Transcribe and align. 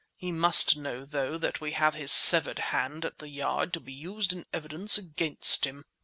He 0.15 0.31
must 0.31 0.75
know, 0.77 1.05
though, 1.05 1.37
that 1.37 1.61
we 1.61 1.73
have 1.73 1.93
his 1.93 2.11
severed 2.11 2.57
hand 2.73 3.05
at 3.05 3.19
the 3.19 3.29
Yard 3.31 3.71
to 3.73 3.79
be 3.79 3.93
used 3.93 4.33
in 4.33 4.47
evidence 4.51 4.97
against 4.97 5.65
him." 5.67 5.85